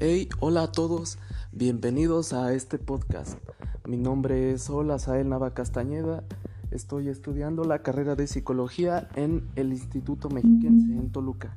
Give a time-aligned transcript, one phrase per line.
[0.00, 1.18] Hey, hola a todos,
[1.50, 3.36] bienvenidos a este podcast.
[3.84, 6.22] Mi nombre es Hola Sael Nava Castañeda,
[6.70, 11.56] estoy estudiando la carrera de psicología en el Instituto Mexiquense en Toluca.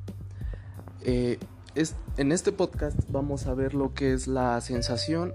[1.02, 1.38] Eh,
[2.16, 5.34] en este podcast vamos a ver lo que es la sensación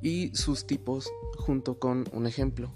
[0.00, 2.70] y sus tipos junto con un ejemplo.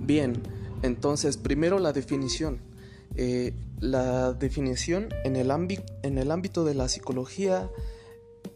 [0.00, 0.34] Bien,
[0.82, 2.60] entonces primero la definición.
[3.14, 5.50] Eh, la definición en el,
[6.02, 7.70] en el ámbito de la psicología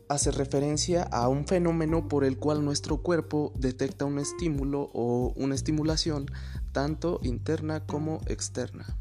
[0.09, 5.55] hace referencia a un fenómeno por el cual nuestro cuerpo detecta un estímulo o una
[5.55, 6.27] estimulación
[6.73, 8.97] tanto interna como externa.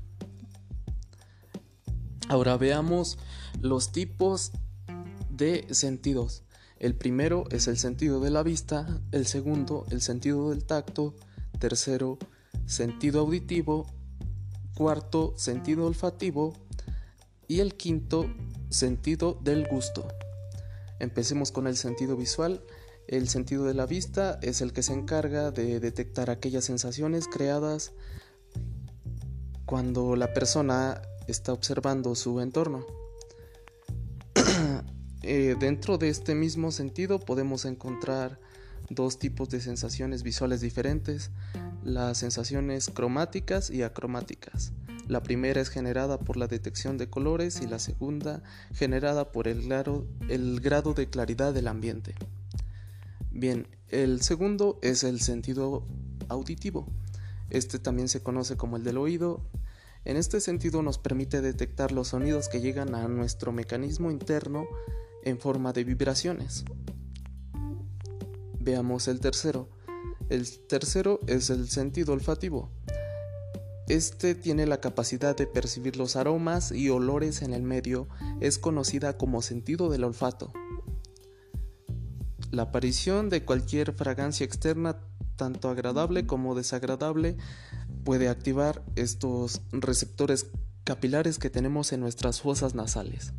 [2.28, 3.18] Ahora veamos
[3.62, 4.52] los tipos
[5.30, 6.44] de sentidos.
[6.80, 11.16] El primero es el sentido de la vista, el segundo el sentido del tacto,
[11.59, 12.17] tercero
[12.66, 13.86] sentido auditivo,
[14.76, 16.53] cuarto sentido olfativo
[17.48, 18.26] y el quinto
[18.70, 20.08] sentido del gusto.
[21.00, 22.64] Empecemos con el sentido visual.
[23.08, 27.94] El sentido de la vista es el que se encarga de detectar aquellas sensaciones creadas
[29.66, 32.86] cuando la persona está observando su entorno.
[35.28, 38.40] Eh, dentro de este mismo sentido podemos encontrar
[38.92, 41.32] dos tipos de sensaciones visuales diferentes,
[41.84, 44.72] las sensaciones cromáticas y acromáticas.
[45.08, 48.42] La primera es generada por la detección de colores y la segunda
[48.73, 52.16] generada por el grado, el grado de claridad del ambiente.
[53.30, 55.86] Bien, el segundo es el sentido
[56.28, 56.88] auditivo.
[57.52, 59.48] Este también se conoce como el del oído.
[60.06, 64.66] En este sentido nos permite detectar los sonidos que llegan a nuestro mecanismo interno
[65.23, 66.66] en forma de vibraciones.
[68.59, 69.70] Veamos el tercero.
[70.30, 72.72] El tercero es el sentido olfativo.
[73.88, 78.08] Este tiene la capacidad de percibir los aromas y olores en el medio,
[78.39, 80.52] es conocida como sentido del olfato.
[82.50, 84.98] La aparición de cualquier fragancia externa,
[85.36, 87.37] tanto agradable como desagradable,
[88.04, 90.48] puede activar estos receptores
[90.83, 93.33] capilares que tenemos en nuestras fosas nasales.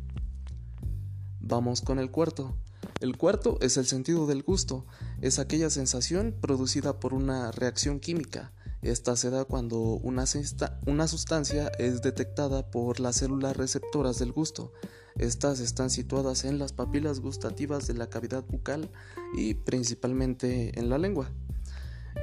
[1.41, 2.55] Vamos con el cuarto.
[3.01, 4.85] El cuarto es el sentido del gusto,
[5.19, 10.25] es aquella sensación producida por una reacción química esta se da cuando una,
[10.85, 14.71] una sustancia es detectada por las células receptoras del gusto.
[15.15, 18.91] Estas están situadas en las papilas gustativas de la cavidad bucal
[19.35, 21.31] y principalmente en la lengua.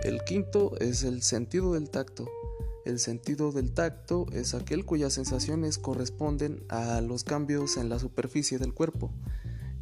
[0.04, 2.28] El quinto es el sentido del tacto.
[2.84, 8.58] El sentido del tacto es aquel cuyas sensaciones corresponden a los cambios en la superficie
[8.58, 9.10] del cuerpo.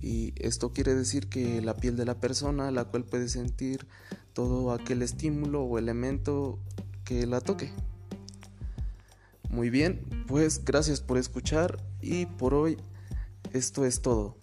[0.01, 3.87] Y esto quiere decir que la piel de la persona, la cual puede sentir
[4.33, 6.59] todo aquel estímulo o elemento
[7.05, 7.71] que la toque.
[9.51, 12.79] Muy bien, pues gracias por escuchar y por hoy
[13.53, 14.37] esto es todo.